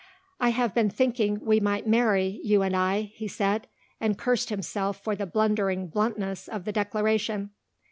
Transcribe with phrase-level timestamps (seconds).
[0.39, 3.67] "I have been thinking we might marry, you and I," he said,
[3.99, 7.51] and cursed himself for the blundering bluntness of the declaration.